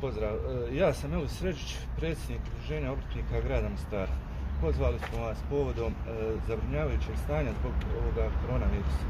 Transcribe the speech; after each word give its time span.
Pozdrav, 0.00 0.34
e, 0.34 0.76
ja 0.76 0.94
sam 0.94 1.14
Elis 1.14 1.32
Sređić, 1.38 1.76
predsjednik 1.96 2.40
Udruženja 2.46 2.92
obrtnika 2.92 3.40
grada 3.46 3.68
Mostara. 3.68 4.14
Pozvali 4.60 4.98
smo 4.98 5.18
vas 5.26 5.38
povodom 5.50 5.92
e, 5.92 5.96
zabrinjavajućeg 6.48 7.16
stanja 7.24 7.50
zbog 7.60 7.74
ovoga 8.00 8.26
koronavirusa. 8.40 9.06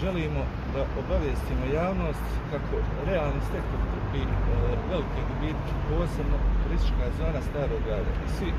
Želimo 0.00 0.42
da 0.74 0.80
obavijestimo 1.02 1.64
javnost 1.80 2.26
kako 2.50 2.74
realni 3.08 3.40
sektor 3.52 3.80
trpi 3.92 4.22
e, 4.24 4.30
velike 4.90 5.20
gubitke, 5.28 5.72
posebno 5.90 6.36
turistička 6.62 7.06
zona 7.18 7.40
Starog 7.48 7.80
grada 7.86 8.10
i 8.26 8.28
svi 8.36 8.50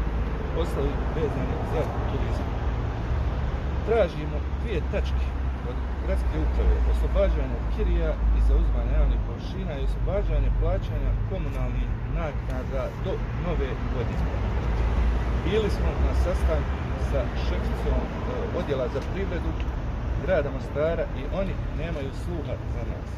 ostali 0.61 0.91
vezani 1.15 1.55
za 1.73 1.81
turizam. 2.09 2.49
Tražimo 3.87 4.37
dvije 4.61 4.81
tačke 4.91 5.25
od 5.69 5.77
gradske 6.03 6.35
uprave, 6.45 6.75
oslobađanje 6.91 7.57
kirija 7.73 8.11
i 8.37 8.39
zauzmanje 8.47 8.93
javnih 8.99 9.19
površina 9.27 9.73
i 9.77 9.87
oslobađanje 9.89 10.49
plaćanja 10.61 11.11
komunalnih 11.29 11.89
naknada 12.19 12.83
do 13.05 13.13
nove 13.45 13.69
godine. 13.93 14.25
Bili 15.45 15.69
smo 15.77 15.89
na 16.07 16.13
sastanku 16.23 16.77
sa 17.09 17.21
šeficom 17.45 17.99
e, 18.01 18.09
odjela 18.59 18.85
za 18.95 19.01
privredu 19.13 19.51
grada 20.23 20.49
Mostara 20.51 21.05
i 21.19 21.21
oni 21.41 21.53
nemaju 21.81 22.11
sluha 22.23 22.55
za 22.73 22.83
nas. 22.91 23.09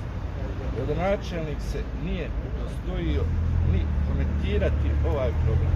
Gradonačelnik 0.75 1.59
se 1.71 1.79
nije 2.05 2.27
udostojio 2.49 3.23
ni 3.71 3.81
komentirati 4.07 4.89
ovaj 5.11 5.31
problem. 5.43 5.73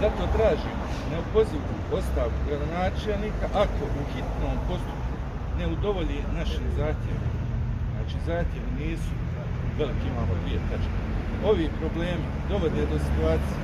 Zato 0.00 0.22
tražimo 0.36 0.84
neopozivu 1.10 1.72
ostavku 1.98 2.40
gradonačelnika 2.48 3.46
ako 3.64 3.82
u 4.00 4.02
hitnom 4.12 4.56
postupku 4.68 4.99
ne 5.60 5.66
udovolji 5.66 6.18
našim 6.38 6.64
zahtjevima. 6.78 7.30
Znači, 7.94 8.16
zahtjevi 8.26 8.70
nisu 8.80 9.12
veliki, 9.78 10.06
imamo 10.12 10.32
dvije 10.42 10.60
tačke. 10.70 10.98
Ovi 11.50 11.66
problemi 11.80 12.26
dovode 12.50 12.82
do 12.92 12.98
situacije 13.06 13.58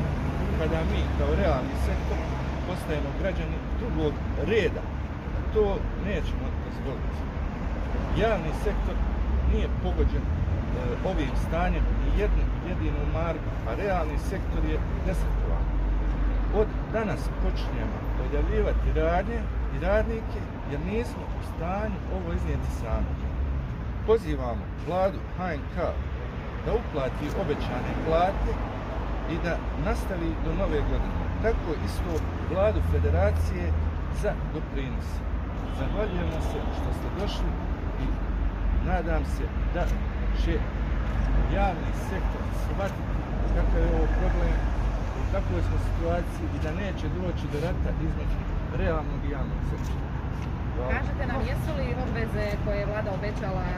kada 0.58 0.80
mi 0.90 1.00
kao 1.18 1.30
realni 1.42 1.76
sektor 1.86 2.18
postajemo 2.66 3.10
građani 3.20 3.58
drugog 3.80 4.12
reda. 4.50 4.82
To 5.54 5.64
nećemo 6.08 6.46
dozvoliti. 6.64 7.20
Javni 8.22 8.52
sektor 8.64 8.94
nije 9.50 9.66
pogođen 9.82 10.24
e, 10.26 10.30
ovim 11.10 11.32
stanjem 11.44 11.84
ni 12.00 12.20
jednu 12.22 12.44
jedinu 12.68 13.02
marku, 13.18 13.50
a 13.68 13.70
realni 13.82 14.18
sektor 14.30 14.62
je 14.70 14.78
desetkovan. 15.06 15.64
Od 16.60 16.68
danas 16.92 17.22
počinjemo 17.42 17.96
odjavljivati 18.24 18.88
radnje 19.00 19.38
i 19.74 19.84
radnike 19.84 20.40
jer 20.70 20.80
nismo 20.80 21.24
u 21.38 21.42
stanju 21.50 21.98
ovo 22.16 22.32
iznijeti 22.32 22.70
sami. 22.80 23.12
Pozivamo 24.06 24.64
vladu 24.86 25.18
HNK 25.36 25.76
da 26.64 26.70
uplati 26.80 27.26
obećane 27.42 27.92
plate 28.06 28.52
i 29.32 29.36
da 29.44 29.58
nastavi 29.84 30.30
do 30.44 30.52
nove 30.54 30.80
godine. 30.90 31.24
Tako 31.42 31.70
isto 31.86 32.12
vladu 32.52 32.80
federacije 32.92 33.72
za 34.22 34.32
doprinos. 34.54 35.08
Zahvaljujemo 35.78 36.40
se 36.50 36.58
što 36.76 36.88
ste 36.96 37.08
došli 37.20 37.50
i 38.04 38.06
nadam 38.88 39.24
se 39.24 39.44
da 39.74 39.84
će 40.40 40.52
javni 41.54 41.90
sektor 42.08 42.42
shvatiti 42.64 43.16
kakav 43.56 43.80
je 43.82 43.94
ovo 43.96 44.06
problem 44.18 44.56
u 45.18 45.22
kakvoj 45.32 45.62
smo 45.68 45.78
situaciji 45.88 46.46
i 46.56 46.62
da 46.64 46.70
neće 46.82 47.06
doći 47.08 47.44
do 47.52 47.58
rata 47.66 47.90
između 48.08 48.38
realnog 48.78 49.20
i 49.24 49.30
javnog 49.30 49.60
sektora. 49.70 50.15
Kažete 50.76 51.22
nam, 51.30 51.40
jesu 51.50 51.70
li 51.78 51.86
obveze 52.04 52.46
koje 52.64 52.78
je 52.80 52.88
vlada 52.90 53.10
obećala 53.18 53.64
e, 53.70 53.74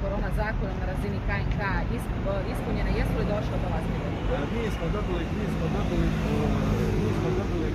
korona 0.00 0.30
zakonom 0.40 0.76
na 0.80 0.86
razini 0.92 1.18
KNK 1.28 1.58
e, 1.62 1.84
ispunjene, 2.52 2.90
jesu 3.00 3.14
li 3.20 3.24
došle 3.34 3.56
do 3.62 3.68
vas? 3.74 3.84
E, 3.86 4.38
mi 4.54 4.62
smo 4.76 4.86
dobili, 4.96 5.24
mi 5.38 5.46
smo 5.54 5.64
dobili, 5.76 6.06
mi 7.04 7.10
smo 7.18 7.28
dobili 7.40 7.68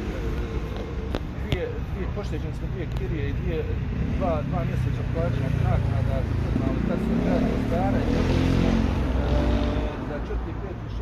dvije, 1.43 1.65
dvije 1.91 2.07
poštećene 2.15 2.53
smo 2.59 2.67
dvije 2.73 2.87
kirije 2.97 3.23
i 3.29 3.37
dvije, 3.39 3.59
dva, 4.17 4.33
dva 4.49 4.61
mjeseca 4.69 5.03
plaćanja 5.13 5.49
naknada, 5.69 6.17
ali 6.65 6.79
tad 6.87 6.99
su 7.05 7.13
gradili 7.23 7.59
stara 7.67 7.97
i 8.05 8.07
dobili 8.15 8.47
smo 8.55 8.69
za 10.09 10.17
četiri, 10.27 10.53
pet 10.61 10.77
i 10.85 10.89
šesti 10.89 10.98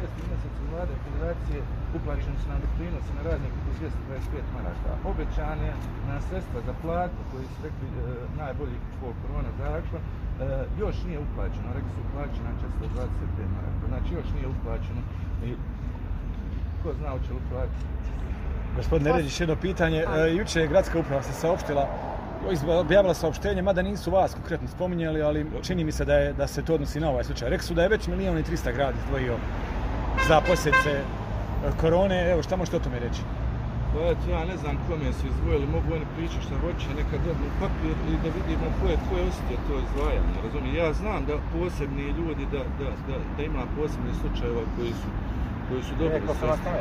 vlade 0.77 0.95
federacije 1.05 1.59
uplaćeni 1.97 2.37
su 2.41 2.47
nam 2.51 2.59
doprinosi 2.65 3.11
na 3.17 3.21
raznih 3.29 3.51
oko 3.57 3.69
225 3.79 4.55
maraka. 4.57 4.91
Obećane 5.11 5.69
na 6.09 6.15
sredstva 6.27 6.59
za 6.67 6.73
platu 6.83 7.19
koji 7.31 7.45
su 7.53 7.57
rekli 7.67 7.87
e, 7.89 7.95
najbolji 8.41 8.77
po 8.99 9.07
korona 9.21 9.51
zakon, 9.61 10.01
e, 10.01 10.05
još 10.83 10.95
nije 11.07 11.19
uplaćeno, 11.25 11.67
rekli 11.77 11.91
su 11.95 11.99
uplaćena 12.07 12.51
425 12.61 13.55
maraka. 13.55 13.83
Znači 13.91 14.09
još 14.19 14.29
nije 14.35 14.47
uplaćeno 14.55 15.01
i 15.47 15.49
ko 16.81 16.89
zna 16.99 17.09
hoće 17.13 17.29
li 17.33 17.39
uplaćeno. 17.43 17.87
Gospodine 18.79 19.09
Ređić, 19.17 19.39
jedno 19.39 19.55
pitanje. 19.67 19.99
E, 19.99 20.35
juče 20.39 20.59
je 20.61 20.71
gradska 20.71 20.99
uprava 20.99 21.23
se 21.23 21.33
saopštila 21.33 21.85
objavila 22.79 23.13
saopštenje, 23.13 23.61
mada 23.61 23.81
nisu 23.81 24.11
vas 24.11 24.33
konkretno 24.33 24.67
spominjali, 24.67 25.21
ali 25.21 25.45
čini 25.61 25.83
mi 25.83 25.91
se 25.91 26.05
da, 26.05 26.13
je, 26.13 26.33
da 26.33 26.47
se 26.47 26.61
to 26.61 26.73
odnosi 26.73 26.99
na 26.99 27.09
ovaj 27.09 27.23
slučaj. 27.23 27.49
Rekli 27.49 27.67
su 27.67 27.73
da 27.73 27.83
je 27.83 27.89
već 27.89 28.07
milijon 28.07 28.37
i 28.37 28.43
300 28.43 28.73
grad 28.75 28.95
izdvojio 28.95 29.37
za 30.27 30.41
posljedice 30.47 30.91
e, 30.91 31.03
korone. 31.81 32.31
Evo, 32.31 32.43
šta 32.43 32.55
možete 32.55 32.77
o 32.77 32.85
tome 32.85 32.99
reći? 32.99 33.21
Pa 33.93 33.99
eto, 34.11 34.23
ja 34.35 34.41
ne 34.51 34.57
znam 34.57 34.75
kome 34.87 35.13
su 35.17 35.23
izdvojili, 35.27 35.73
mogu 35.75 35.87
oni 35.97 36.07
pričati 36.15 36.45
šta 36.45 36.55
hoće, 36.63 36.87
neka 37.01 37.17
dobiju 37.27 37.51
papir 37.61 37.95
i 38.13 38.15
da 38.23 38.29
vidimo 38.37 38.67
ko 38.79 38.85
je, 38.91 38.97
ko 39.07 39.13
je 39.17 39.27
osjetio 39.29 39.65
to 39.67 39.73
izdvajanje, 39.85 40.37
razumijem. 40.43 40.75
Ja 40.83 40.89
znam 41.01 41.21
da 41.29 41.35
posebni 41.53 42.05
ljudi, 42.19 42.43
da, 42.53 42.61
da, 42.79 42.89
da, 43.07 43.15
da 43.35 43.41
ima 43.43 43.63
posebni 43.77 44.13
slučajeva 44.21 44.63
koji 44.75 44.93
su 45.01 45.09
koji 45.69 45.83
su 45.87 45.93
dobili 46.03 46.27
sredstva, 46.39 46.73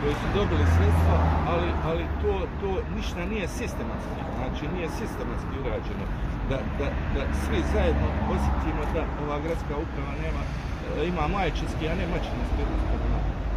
koji 0.00 0.14
su 0.20 0.26
dobili 0.38 0.64
sredstva, 0.76 1.16
ali, 1.52 1.68
ali 1.88 2.04
to, 2.22 2.32
to 2.60 2.70
ništa 2.96 3.20
nije 3.32 3.46
sistematski, 3.58 4.20
znači 4.38 4.64
nije 4.74 4.88
sistematski 5.00 5.54
urađeno, 5.62 6.06
da, 6.50 6.58
da, 6.78 6.86
da 7.14 7.22
svi 7.42 7.58
zajedno 7.74 8.08
osjetimo 8.34 8.82
da 8.94 9.02
ova 9.24 9.36
gradska 9.44 9.74
uprava 9.84 10.14
nema, 10.24 10.42
ima 11.10 11.28
majčinski, 11.28 11.88
a 11.88 11.94
ne 11.94 12.06
mačinski 12.06 12.52
prema 12.56 12.92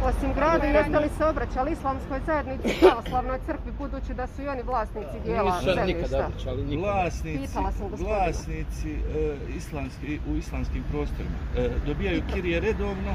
Osim 0.04 0.32
grada, 0.34 0.66
jeste 0.66 0.98
li 0.98 1.08
se 1.18 1.24
obraćali 1.24 1.72
islamskoj 1.72 2.20
zajednici 2.26 2.80
pravoslavnoj 2.80 3.38
crkvi, 3.46 3.72
budući 3.78 4.14
da 4.14 4.26
su 4.26 4.42
i 4.42 4.48
oni 4.48 4.62
vlasnici 4.62 5.16
dijela 5.24 5.60
zemljišta? 5.60 5.84
Nisu 5.84 5.96
nikad 5.96 6.26
obraćali, 6.26 6.64
nikad. 6.64 6.84
Vlasnici, 6.84 7.58
vlasnici 8.04 8.92
uh, 8.92 9.56
islamski, 9.56 10.18
u 10.30 10.36
islamskim 10.36 10.82
prostorima 10.90 11.38
uh, 11.40 11.86
dobijaju 11.86 12.22
kirije 12.32 12.60
redovno, 12.60 13.12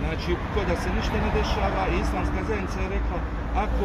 znači 0.00 0.30
ko 0.54 0.60
da 0.68 0.76
se 0.82 0.88
ništa 0.96 1.16
ne 1.24 1.30
dešava 1.38 1.82
i 1.92 2.00
islamska 2.04 2.40
zajednica 2.48 2.80
je 2.80 2.88
rekla 2.88 3.18
ako, 3.64 3.84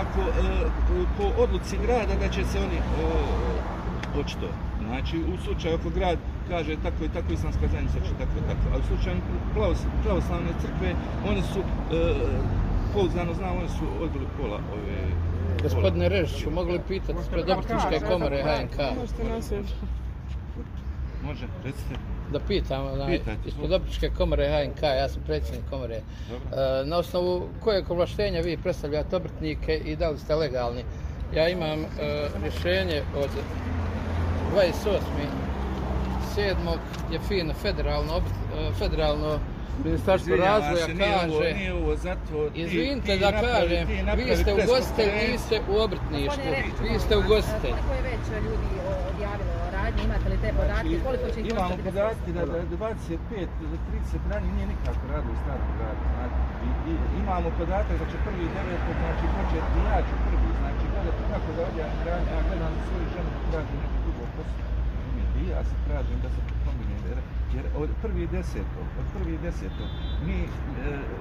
ako 0.00 0.20
uh, 0.20 1.02
po 1.16 1.42
odluci 1.42 1.76
grada 1.84 2.14
da 2.22 2.28
će 2.28 2.44
se 2.44 2.58
oni 2.58 2.78
uh, 2.78 4.20
očito. 4.20 4.48
Znači 4.86 5.16
u 5.32 5.36
slučaju 5.44 5.74
ako 5.74 5.90
grad 5.90 6.18
kaže 6.48 6.76
tako 6.82 7.04
i 7.04 7.08
tako 7.08 7.32
islamska 7.32 7.66
zajednica 7.72 7.98
će 8.06 8.12
tako 8.22 8.34
i 8.42 8.44
tako. 8.50 8.64
A 8.72 8.76
u 8.78 8.82
slučaju 8.88 9.18
pravoslavne 10.02 10.52
crkve 10.62 10.90
oni 11.30 11.42
su 11.52 11.60
uh, 11.60 11.66
pouzdano 12.94 13.34
znam, 13.34 13.56
oni 13.58 13.68
su 13.68 13.84
odbili 14.04 14.26
pola 14.38 14.58
ove 14.72 14.98
Gospodine 15.62 16.08
Režiću, 16.08 16.50
mogli 16.50 16.80
pitati 16.88 17.24
spred 17.26 17.50
obrtničke 17.50 18.06
komore 18.08 18.42
HNK? 18.42 18.78
Može, 21.24 21.46
recite 21.64 21.94
da 22.32 22.40
pitam, 22.40 22.86
onaj, 22.86 23.20
ispod 23.46 23.72
obričke 23.72 24.10
komore 24.16 24.48
HNK, 24.48 24.82
ja 24.82 25.08
sam 25.08 25.22
predsjednik 25.26 25.70
komore, 25.70 25.94
e, 25.94 26.02
na 26.84 26.96
osnovu 26.96 27.48
kojeg 27.60 27.90
ovlaštenja 27.90 28.40
vi 28.40 28.56
predstavljate 28.56 29.16
obrtnike 29.16 29.76
i 29.76 29.96
da 29.96 30.10
li 30.10 30.18
ste 30.18 30.34
legalni? 30.34 30.84
Ja 31.34 31.48
imam 31.48 31.80
e, 31.80 31.86
rješenje 32.42 33.02
od 33.16 33.30
28. 34.56 35.47
7. 36.38 36.78
je 37.12 37.18
fino 37.28 37.54
federalno, 37.54 38.16
e, 38.16 38.72
federalno 38.78 39.38
Ministarstvo 39.84 40.36
razvoja 40.36 40.86
kaže, 41.04 41.54
nije 41.58 41.72
ovo, 41.74 41.96
zato 41.96 42.36
izvinite 42.54 43.16
da 43.24 43.30
kažem, 43.46 43.84
vi 44.20 44.36
ste 44.40 44.50
ugostitelj, 44.62 45.10
vi 45.26 45.38
ste 45.44 45.56
u 45.72 45.74
obrtništvu, 45.84 46.50
vi 46.86 46.94
ste 47.04 47.12
ugostitelj. 47.22 47.76
Koliko 47.78 47.94
je 47.98 48.02
već 48.10 48.24
ljudi 48.46 48.70
odjavilo 49.10 49.54
radnje, 49.76 50.02
imate 50.08 50.26
li 50.32 50.38
te 50.44 50.50
podatke, 50.60 50.88
znači, 50.88 51.04
koliko 51.06 51.26
će 51.32 51.38
ih 51.40 51.46
Imamo 51.52 51.74
podatke 51.88 52.30
da, 52.36 52.42
da 52.52 52.58
25 52.76 53.68
do 53.72 53.76
30 53.86 54.30
radnje 54.32 54.50
nije 54.56 54.66
nikako 54.74 55.04
radi 55.12 55.28
u 55.34 55.38
starom 55.42 55.68
gradu. 55.76 56.04
Znači, 56.14 56.38
i, 56.66 56.70
i, 56.90 56.92
imamo 57.22 57.48
podatak 57.58 57.96
da 58.00 58.06
će 58.10 58.16
prvi 58.26 58.44
devet, 58.54 58.82
znači 59.00 59.24
početi 59.36 59.78
ja 59.88 59.98
ću 60.08 60.14
prvi, 60.26 60.48
znači 60.60 60.84
gledajte 60.92 61.22
kako 61.32 61.48
da 61.56 61.60
odjavim 61.70 62.00
radnje, 62.08 62.30
ja 62.36 62.40
gledam 62.48 62.72
svoju 62.86 63.06
ženu 63.14 63.30
da 63.34 63.40
traži 63.50 63.74
neko 63.82 63.98
drugo 64.04 64.24
posao. 64.34 64.77
I 65.42 65.44
ja 65.54 65.60
se 65.68 65.76
tražim 65.86 66.18
da 66.24 66.28
se 66.34 66.40
promine, 66.62 66.96
jer, 67.08 67.18
jer 67.54 67.64
od 67.82 67.90
prvi 68.02 68.24
desetog, 68.36 68.86
od 69.00 69.06
prvi 69.14 69.34
desetog, 69.46 69.88
mi, 70.26 70.38
e, 70.42 70.48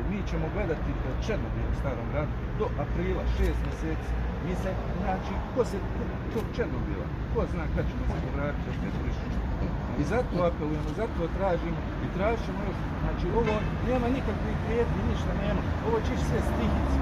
mi 0.10 0.20
ćemo 0.30 0.46
gledati 0.56 0.90
Černobil 1.26 1.68
u 1.74 1.80
starom 1.82 2.08
gradu 2.12 2.34
do 2.60 2.66
aprila, 2.84 3.24
šest 3.38 3.60
mjeseci. 3.68 4.12
Mi 4.46 4.54
se, 4.62 4.70
znači, 5.02 5.34
ko 5.54 5.62
se 5.72 5.78
tog 6.34 6.46
Černobila, 6.56 7.08
ko 7.34 7.40
zna 7.52 7.64
kad 7.76 7.84
ćemo 7.90 8.04
se 8.12 8.18
povratiti 8.26 8.70
od 8.72 8.78
I 10.02 10.04
zato 10.14 10.36
apelujemo, 10.50 10.90
zato 11.02 11.22
tražimo 11.38 11.80
i 12.06 12.08
tražimo 12.18 12.60
još. 12.68 12.80
Znači 13.04 13.26
ovo 13.40 13.54
nema 13.90 14.08
nikakvih 14.18 14.56
prijetnji, 14.66 15.10
ništa 15.12 15.32
nema. 15.44 15.62
Ovo 15.88 15.98
će 16.06 16.14
sve 16.28 16.40
stihice. 16.50 16.98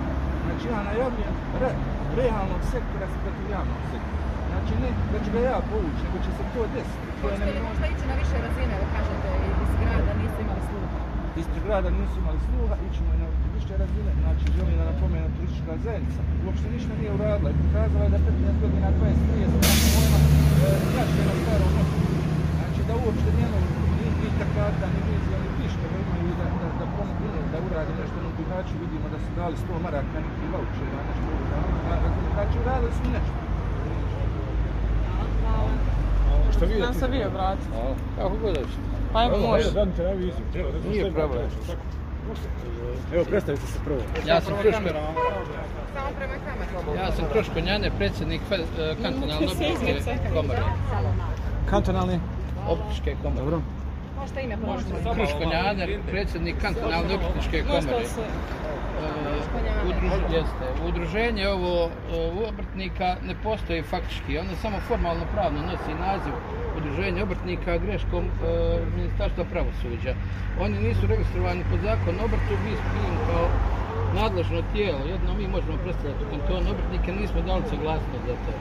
Znači 0.46 0.66
ja 0.74 0.80
najavljam 0.90 1.36
rat 1.62 1.78
realnog 2.20 2.62
sektora 2.74 3.06
protiv 3.24 3.48
javnog 3.56 3.82
sektora. 3.92 4.35
Znači 4.66 4.82
ne 4.86 4.92
da 5.14 5.18
ću 5.26 5.30
ga 5.36 5.42
ja 5.50 5.58
povući, 5.72 6.02
nego 6.06 6.18
će 6.26 6.32
se 6.38 6.44
to 6.54 6.62
desiti. 6.76 7.08
To 7.20 7.26
je 7.28 7.34
Hoćete 7.34 7.52
li 7.58 7.62
možda 7.70 7.86
ići 7.94 8.06
na 8.12 8.16
više 8.22 8.38
razine, 8.46 8.74
evo 8.78 8.88
kažete, 8.96 9.28
iz 9.64 9.72
grada 9.82 10.14
nisu 10.22 10.38
imali 10.46 10.64
sluha? 10.70 11.00
Ispred 11.42 11.64
grada 11.68 11.90
nisu 12.00 12.16
imali 12.24 12.40
sluha, 12.48 12.76
ićemo 12.88 13.10
i 13.16 13.20
na 13.24 13.28
više 13.58 13.74
razine. 13.84 14.12
Znači 14.24 14.46
želim 14.58 14.76
da 14.80 14.84
napomenu 14.92 15.30
turistička 15.36 15.74
zajednica. 15.86 16.22
Uopšte 16.46 16.68
ništa 16.76 16.92
nije 17.00 17.12
uradila 17.18 17.50
i 17.52 17.60
pokazala 17.64 18.04
je 18.06 18.12
da 18.16 18.20
15 18.28 18.62
godina, 18.64 18.88
20, 18.98 19.20
30, 19.30 19.66
nema 19.66 19.86
pojma, 19.94 20.20
e, 20.66 20.70
pljačke 20.90 21.22
na 21.30 21.34
starom 21.42 21.72
mostu. 21.78 21.98
Znači 22.60 22.82
da 22.90 22.94
uopšte 23.04 23.30
nemaju 23.40 23.68
ni, 23.98 24.08
ni 24.20 24.30
takata, 24.42 24.86
ni 24.94 25.02
vizija, 25.08 25.38
ni 25.44 25.50
ništa 25.62 25.86
da 25.92 25.98
imaju 26.04 26.32
da, 26.40 26.46
da, 26.60 26.68
da 26.80 26.86
pomognu, 26.96 27.42
da 27.52 27.58
urade 27.68 27.94
nešto 28.02 28.18
na 28.26 28.30
Bihaću. 28.38 28.74
Vidimo 28.84 29.08
da 29.14 29.20
su 29.24 29.30
dali 29.40 29.56
100 29.64 29.84
maraka 29.86 30.18
neki 30.26 30.46
voucher, 30.54 30.90
nešto 31.10 31.26
ovo 31.34 31.44
da 31.90 31.98
Znači 32.36 32.56
uradili 32.64 32.94
su 33.00 33.06
nešto. 33.18 33.45
Što 36.56 36.66
vi 36.66 36.76
Znam 36.76 36.94
se 36.94 37.08
vi 37.08 37.24
obratiti. 37.26 37.68
Kako 38.18 38.38
god 38.42 38.58
hoćete. 38.58 38.96
Pa 39.14 39.24
evo 39.24 39.36
Evo, 39.36 39.48
može. 39.48 39.70
Zadnite 39.70 40.04
na 40.04 40.12
viziju. 40.12 40.46
Evo, 40.56 40.70
da 40.72 40.90
Nije 40.90 41.12
problem. 41.12 41.44
Evo, 43.14 43.26
predstavite 43.26 43.68
se 43.68 43.80
prvo. 43.86 44.00
Ja 44.28 44.42
sam 44.42 44.54
Kruško, 44.62 44.82
Samo 44.82 46.10
prema 46.18 46.34
kameru. 46.46 46.98
ja 46.98 47.12
sam 47.12 47.26
Kruško 47.32 47.60
Njane, 47.60 47.92
predsjednik 47.98 48.42
e, 48.52 48.96
kantonalne 49.02 49.48
obrtničke 49.48 50.14
komore. 50.34 50.62
Kantonalni. 51.70 52.20
Obrtničke 52.70 53.16
komore. 53.24 53.42
Dobro. 53.42 53.62
Možete 54.20 54.44
ime 54.44 54.58
pomoći. 54.58 54.86
Kruško 55.16 55.44
Njane, 55.52 56.00
predsjednik 56.12 56.56
kantonalne 56.62 57.16
obrtničke 57.16 57.64
komore. 57.64 57.82
Možda 57.82 58.08
se... 58.08 58.22
E, 58.96 59.88
udruž, 59.90 60.22
jeste. 60.32 60.66
Udruženje 60.88 61.50
ovo 61.50 61.90
eh, 61.90 62.48
obrtnika 62.50 63.16
ne 63.28 63.36
postoji 63.44 63.82
faktički, 63.82 64.38
ono 64.38 64.56
samo 64.62 64.78
formalno 64.88 65.26
pravno 65.34 65.62
nosi 65.62 65.94
naziv 66.00 66.34
udruženje 66.78 67.24
obrtnika 67.24 67.78
greškom 67.78 68.26
e, 68.26 68.30
Ministarstva 68.96 69.44
pravosuđa. 69.52 70.14
Oni 70.60 70.80
nisu 70.80 71.08
registrovani 71.08 71.64
pod 71.72 71.80
zakon 71.84 72.20
o 72.20 72.26
obrtu, 72.26 72.54
mi 72.66 72.74
smo 72.76 73.10
kao 73.28 73.46
nadležno 74.22 74.62
tijelo, 74.74 75.00
jedno 75.14 75.34
mi 75.40 75.48
možemo 75.48 75.78
predstavljati 75.84 76.24
u 76.26 76.30
kantonu 76.34 76.72
obrtnike, 76.72 77.10
nismo 77.22 77.42
dali 77.42 77.64
saglasnost 77.70 78.24
za 78.28 78.36
to. 78.44 78.52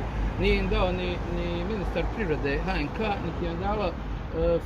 Nije 0.40 0.58
im 0.58 0.68
dao 0.68 0.92
ni, 0.92 1.08
ni 1.36 1.64
ministar 1.70 2.04
privrede 2.14 2.58
HNK, 2.66 2.98
niti 3.24 3.44
im 3.44 3.50
je 3.50 3.56
dalo 3.66 3.86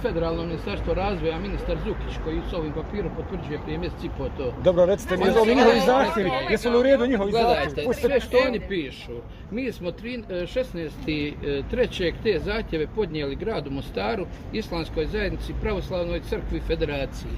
federalno 0.02 0.42
ministarstvo 0.46 0.94
razvoja, 0.94 1.38
ministar 1.38 1.76
Zukić, 1.84 2.18
koji 2.24 2.40
s 2.50 2.52
ovim 2.52 2.72
papirom 2.72 3.12
potvrđuje 3.16 3.58
prije 3.64 3.78
mjesec 3.78 4.04
i 4.04 4.10
po 4.18 4.28
to. 4.36 4.52
Dobro, 4.64 4.86
recite 4.86 5.16
mi, 5.16 5.24
jesu 5.24 5.44
li 5.44 5.54
njihovi 5.54 5.80
zahtjevi? 5.86 6.30
Jesu 6.50 6.70
li 6.70 6.78
u 6.78 6.82
redu 6.82 7.06
njihovi 7.06 7.30
Gledajte, 7.30 7.64
zahtjevi? 7.64 7.86
Pustite 7.86 8.08
sve 8.08 8.20
što 8.20 8.36
oni 8.48 8.60
pišu, 8.68 9.12
mi 9.50 9.72
smo 9.72 9.90
tri- 9.92 10.24
e, 10.30 10.46
16.3. 10.46 12.12
te 12.22 12.38
zahtjeve 12.38 12.86
podnijeli 12.94 13.36
gradu 13.36 13.70
Mostaru, 13.70 14.26
Islamskoj 14.52 15.06
zajednici, 15.06 15.54
Pravoslavnoj 15.60 16.20
crkvi 16.20 16.60
Federaciji. 16.60 17.32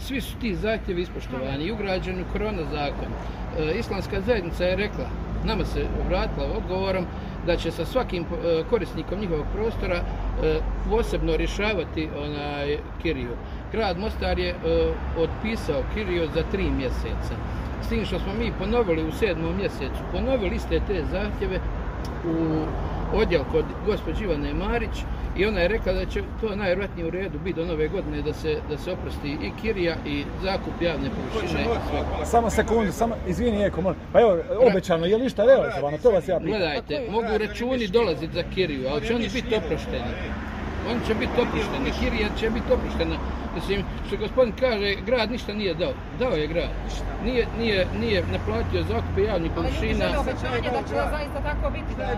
Svi 0.00 0.20
su 0.20 0.36
ti 0.40 0.54
zahtjevi 0.54 1.02
ispoštovani 1.02 1.64
i 1.64 1.72
ugrađeni 1.72 2.22
u 2.22 2.32
korona 2.32 2.62
zakon. 2.72 3.08
E, 3.58 3.78
Islamska 3.78 4.20
zajednica 4.20 4.64
je 4.64 4.76
rekla, 4.76 5.04
nama 5.44 5.64
se 5.64 5.86
obratila 6.06 6.46
odgovorom 6.56 7.06
da 7.46 7.56
će 7.56 7.70
sa 7.70 7.84
svakim 7.84 8.22
e, 8.22 8.62
korisnikom 8.70 9.20
njihovog 9.20 9.46
prostora 9.54 10.02
e, 10.42 10.60
posebno 10.90 11.36
rješavati 11.36 12.08
onaj 12.24 12.78
kiriju. 13.02 13.36
Grad 13.72 13.98
Mostar 13.98 14.38
je 14.38 14.50
e, 14.50 14.54
otpisao 15.18 15.82
kiriju 15.94 16.28
za 16.34 16.42
tri 16.50 16.70
mjeseca. 16.70 17.34
S 17.82 17.88
tim 17.88 18.04
što 18.04 18.18
smo 18.18 18.32
mi 18.38 18.52
ponovili 18.58 19.08
u 19.08 19.12
sedmom 19.12 19.56
mjesecu, 19.56 20.02
ponovili 20.12 20.58
ste 20.58 20.80
te 20.86 21.04
zahtjeve 21.04 21.60
u 22.24 22.64
odjel 23.16 23.42
kod 23.52 23.64
gospođe 23.86 24.24
Ivane 24.24 24.54
Marić 24.54 25.04
i 25.36 25.46
ona 25.46 25.60
je 25.60 25.68
rekla 25.68 25.92
da 25.92 26.06
će 26.06 26.22
to 26.40 26.56
najvjerojatnije 26.56 27.06
u 27.06 27.10
redu 27.10 27.38
biti 27.38 27.60
do 27.60 27.66
nove 27.66 27.88
godine 27.88 28.22
da 28.22 28.32
se, 28.32 28.56
da 28.70 28.78
se 28.78 28.92
oprosti 28.92 29.28
i 29.28 29.50
kirija 29.62 29.96
i 30.06 30.24
zakup 30.42 30.82
javne 30.82 31.10
površine. 31.10 31.66
Samo 32.24 32.50
sekundu, 32.50 32.92
samo, 32.92 33.14
izvini 33.28 33.64
Eko, 33.64 33.80
molim. 33.80 33.98
Pa 34.12 34.20
evo, 34.20 34.38
obećano, 34.70 35.06
je 35.06 35.16
li 35.16 35.26
išta 35.26 35.44
realizovano? 35.44 35.98
To 35.98 36.10
vas 36.10 36.28
ja 36.28 36.38
pitam. 36.38 36.50
Gledajte, 36.50 37.10
mogu 37.10 37.38
računi 37.38 37.86
dolaziti 37.86 38.34
za 38.34 38.42
kiriju, 38.54 38.88
ali 38.88 39.06
će 39.06 39.14
oni 39.14 39.28
biti 39.34 39.54
oprošteni. 39.54 40.12
Oni 40.90 41.00
će 41.06 41.14
biti 41.14 41.32
oprošteni, 41.40 41.90
kirija 42.00 42.28
će 42.40 42.50
biti 42.50 42.72
oproštena. 42.72 43.16
Mislim, 43.54 43.84
što 44.06 44.16
gospodin 44.16 44.52
kaže, 44.60 44.94
grad 45.06 45.30
ništa 45.30 45.54
nije 45.54 45.74
dao. 45.74 45.92
Dao 46.18 46.32
je 46.32 46.46
grad. 46.46 46.68
Nije, 47.24 47.46
nije, 47.58 47.86
nije 48.00 48.22
naplatio 48.32 48.82
zakupe 48.82 49.22
javnih 49.22 49.28
Ali 49.30 49.42
ljudi 49.42 49.54
površina. 49.54 50.06
žele 50.06 50.18
obećanje 50.18 50.70
da 50.70 50.82
će 50.88 50.94
zaista 50.94 51.40
tako 51.42 51.70
biti, 51.70 51.92
da 51.98 52.06
ne 52.06 52.14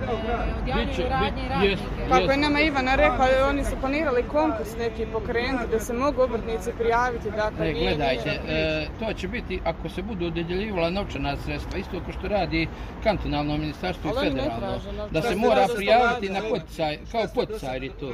odjavljuju 0.63 0.87
Biće, 0.89 1.03
radnje 1.09 1.43
i 1.45 1.49
radnike. 1.49 2.09
Kako 2.11 2.31
je 2.31 2.37
nama 2.37 2.61
Ivana 2.61 2.95
rekla, 2.95 3.27
oni 3.51 3.65
su 3.65 3.77
planirali 3.81 4.23
konkurs 4.23 4.77
neki 4.79 5.07
pokrenuti 5.13 5.71
da 5.71 5.79
se 5.81 5.93
mogu 5.93 6.23
obrtnici 6.23 6.71
prijaviti, 6.79 7.31
dakle 7.31 7.67
Ne, 7.67 7.73
gledajte, 7.73 8.31
e, 8.49 8.87
to 9.01 9.13
će 9.13 9.29
biti 9.29 9.61
ako 9.65 9.89
se 9.89 10.03
budu 10.03 10.31
dodjeljivala 10.31 10.91
novčana 10.91 11.37
sredstva, 11.37 11.79
isto 11.79 12.01
kao 12.01 12.13
što 12.19 12.29
radi 12.29 12.69
kantonalno 13.03 13.57
ministarstvo 13.57 14.11
i 14.11 14.25
federalno, 14.25 14.81
da 15.11 15.23
se 15.23 15.37
mora 15.37 15.67
prijaviti 15.77 16.29
na 16.33 16.41
poticaj, 16.51 16.99
kao 17.13 17.25
poticaj 17.35 17.79
je 17.79 17.91
to. 18.01 18.13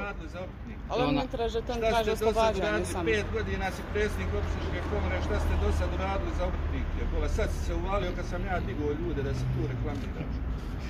Ali 0.91 1.03
ona- 1.05 1.21
ne 1.21 1.29
traže, 1.29 1.61
to 1.61 1.73
ste 1.73 1.81
do 1.81 1.91
sad 1.93 2.09
oslobađanje 2.11 2.59
uradili? 2.63 2.87
samo. 2.87 3.05
Pet 3.07 3.27
godina 3.33 3.67
si 3.71 3.83
predsjednik 3.85 4.31
opštičke 4.35 4.79
komore, 4.91 5.17
šta 5.21 5.37
ste 5.41 5.53
do 5.57 5.69
sad 5.73 5.89
uradili 5.95 6.33
za 6.39 6.45
obrtnike? 6.45 7.01
Bola, 7.13 7.29
sad 7.31 7.49
si 7.51 7.61
se 7.61 7.73
uvalio 7.75 8.11
kad 8.17 8.25
sam 8.27 8.41
ja 8.45 8.57
digao 8.61 8.91
ljude 9.01 9.21
da 9.23 9.33
se 9.35 9.45
tu 9.53 9.61
reklamiraš. 9.65 10.35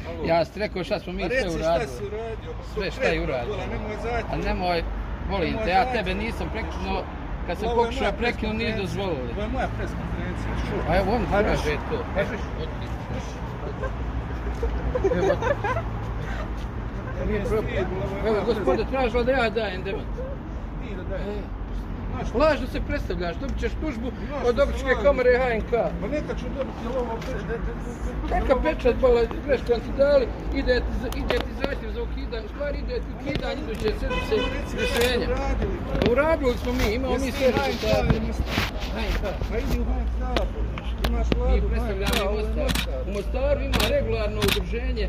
Alo. 0.09 0.21
Ja 0.25 0.45
sam 0.45 0.57
rekao 0.57 0.85
šta 0.85 0.97
smo 1.01 1.13
mi 1.13 1.23
Pa 1.23 1.29
sve 1.29 1.37
reci 1.37 1.49
šta 1.51 1.59
uradili. 1.61 1.91
si 1.91 2.05
uradio? 2.05 2.51
Pa 2.59 2.63
Sve 2.75 2.87
šta 2.91 3.07
je 3.07 3.19
uradio. 3.23 3.53
Bola, 3.53 3.67
nemoj 3.67 3.97
zahtjev. 4.05 4.33
A 4.33 4.45
nemoj, 4.45 4.79
volim 5.31 5.55
te, 5.65 5.71
ja 5.71 5.83
tebe 5.87 6.13
nisam 6.17 6.47
prekinuo, 6.49 6.99
kad 7.47 7.55
sam 7.59 7.69
pokušao 7.71 8.01
moja 8.01 8.13
prekinuo 8.15 8.55
nije 8.55 8.73
dozvolili. 8.77 9.31
Ovo 9.33 9.43
je 9.43 9.49
moja 9.49 9.69
preskonferencija, 9.77 10.51
čuo. 10.65 10.81
A 10.89 10.97
evo 10.97 11.09
on 11.13 11.23
kaže 11.33 11.53
š- 11.71 11.85
to. 11.91 11.99
š- 12.17 12.37
Evo. 15.15 15.37
Evo, 18.27 18.37
gospode, 18.47 18.85
tražila 18.91 19.23
da 19.23 19.33
ja 19.33 19.51
dajem 19.51 19.83
demant. 19.83 20.09
Ti 20.83 20.95
da 21.11 21.17
Lažno 22.35 22.67
se 22.67 22.81
predstavljaš, 22.89 23.37
dobit 23.37 23.61
ćeš 23.61 23.73
tužbu 23.81 24.09
od 24.49 24.59
obrtničke 24.59 24.95
komore 25.05 25.31
HNK. 25.39 25.73
Pa 26.01 26.07
neka 26.07 26.35
ću 26.39 26.45
dobiti 26.57 26.83
ovo 26.99 27.17
pečat. 27.21 27.61
Kaka 28.29 28.61
pečat, 28.63 28.97
bola, 29.01 29.21
greškom 29.47 29.81
ti 29.81 29.93
dali, 29.99 30.27
ide 30.55 30.81
ti, 30.81 31.19
ide 31.19 31.39
ti 31.39 31.53
zahtjev 31.63 31.91
za 31.93 32.03
ukidanje, 32.03 32.47
u 32.47 32.49
stvari 32.49 32.79
ide 32.79 32.95
ti 32.95 33.11
ukidanje 33.21 33.61
iduće 33.63 33.95
sedmice 34.01 34.35
rješenja. 34.79 35.27
Pa 36.05 36.13
Uradili 36.13 36.55
smo 36.63 36.73
mi, 36.73 36.95
imamo 36.95 37.15
mi 37.15 37.33
sve 37.33 37.47
rezultate. 37.47 38.21
HNK. 38.95 39.23
Pa 39.51 39.59
idi 39.59 39.81
u 39.81 39.85
HNK, 39.85 40.21
imaš 41.09 41.27
vladu, 41.37 41.69
predstavljamo 41.69 42.17
i 42.17 42.29
ovo 42.29 42.39
je 42.39 42.45
Mostar. 42.45 43.01
U 43.09 43.13
Mostaru 43.13 43.61
ima 43.61 43.83
regularno 43.91 44.39
udruženje 44.39 45.09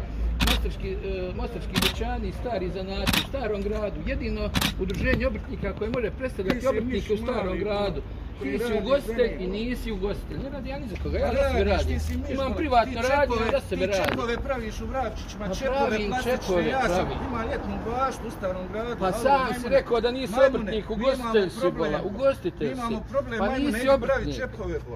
Mostarski, 0.57 0.89
e, 0.89 1.33
mostarski 1.35 1.73
dućani, 1.81 2.31
stari 2.39 2.69
zanati 2.69 3.11
u 3.25 3.27
starom 3.27 3.61
gradu. 3.61 3.99
Jedino 4.05 4.49
udruženje 4.81 5.27
obrtnika 5.27 5.73
koje 5.73 5.89
može 5.89 6.09
Ti 6.09 6.15
predstavljati 6.17 6.67
obrtnike 6.67 7.13
u 7.13 7.17
starom 7.17 7.57
gradu. 7.59 8.01
Ti 8.39 8.60
si 8.60 8.74
ugostitelj 8.75 9.32
i 9.39 9.48
nisi 9.50 9.91
ugostitelj. 9.91 10.38
Ne 10.38 10.50
radi 10.50 10.70
ja 10.70 10.79
ni 10.79 10.88
za 10.88 10.96
koga, 11.03 11.17
ja 11.17 11.27
Pa 11.27 11.34
za 11.34 11.50
sebe 11.50 11.63
radiš, 11.63 11.88
radim. 11.88 12.00
ti 12.25 12.34
Imam 12.34 12.53
privatno 12.53 12.94
Ti 12.94 13.08
radnje, 13.10 13.36
čepove- 13.36 13.51
za 13.51 13.60
sebe 13.62 13.82
Ti 13.82 13.88
radim. 13.89 14.06
čepove 14.06 14.38
praviš 14.38 14.82
u 14.82 14.86
Vravčićima, 14.86 15.46
Pa 15.46 15.53
čepove 15.56 15.77
pravim 15.79 16.10
plastične, 16.10 16.67
ja 16.67 16.89
sam 16.89 17.08
ima 17.24 17.41
ljetnu 17.44 17.75
baštu 17.88 18.27
u 18.27 18.32
starom 18.32 18.63
gradu. 18.67 18.96
Pa 19.00 19.12
sam 19.13 19.53
si 19.53 19.70
rekao 19.70 20.01
da 20.01 20.12
nisi 20.12 20.34
obrtnik, 20.48 20.89
ugostitelj 20.89 21.50
si 21.51 21.72
bola, 21.72 22.01
ugostitelj 22.03 22.67
si. 22.67 22.74
imamo 22.74 23.03
problem, 23.12 23.39
Pa 23.39 23.58
nisi 23.58 23.89
obrtnik. 23.89 24.36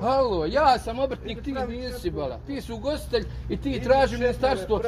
Halo, 0.02 0.46
ja 0.48 0.80
sam 0.80 1.00
obrtnik, 1.00 1.42
ti 1.42 1.52
nisi 1.70 2.10
bola. 2.12 2.40
Ti 2.40 2.62
si 2.62 2.72
ugostitelj 2.74 3.26
i 3.50 3.58
ti 3.58 3.82
traži 3.82 4.18
ministarstvo 4.18 4.82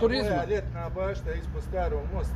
turizma. 0.00 0.30
Moja 0.30 0.44
ljetna 0.46 0.90
bašta 0.90 1.32
ispod 1.32 1.62
starog 1.62 2.00
mosta. 2.14 2.34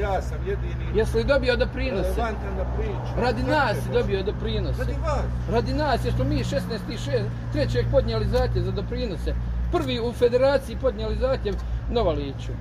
Ja 0.00 0.22
sam 0.22 0.38
jedini 0.46 0.98
Jesi 0.98 1.16
li 1.16 1.24
dobio 1.24 1.56
doprinose? 1.56 2.08
relevantan 2.08 2.56
da 2.56 2.64
pričam. 2.76 3.14
Radi 3.18 3.42
Kako 3.42 3.52
nas 3.52 3.76
si 3.76 3.92
dobio 3.92 4.22
doprinose. 4.22 4.78
Radi 4.78 4.96
vas. 5.02 5.24
Radi 5.50 5.74
nas, 5.74 6.04
jer 6.04 6.14
smo 6.14 6.24
mi 6.24 6.44
16.6. 6.44 7.22
trećeg 7.52 7.86
podnijeli 7.90 8.26
zahtjev 8.26 8.64
za 8.64 8.70
doprinose. 8.70 9.34
Prvi 9.72 10.00
u 10.00 10.12
federaciji 10.12 10.76
podnijeli 10.80 11.16
zahtjev 11.16 11.54
Novaliću. 11.90 12.52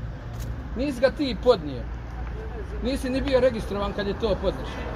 Nisi 0.77 1.01
ga 1.01 1.12
ti 1.12 1.38
podnio. 1.43 1.81
Nisi 2.84 3.10
ni 3.10 3.22
bio 3.22 3.39
registrovan 3.39 3.93
kad 3.93 4.07
je 4.07 4.19
to 4.19 4.36
podnešeno. 4.41 4.95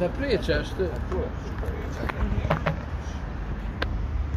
Da 0.00 0.08
pričaš 0.08 0.68
to. 0.68 0.84
To 1.10 1.16
je. 1.16 1.28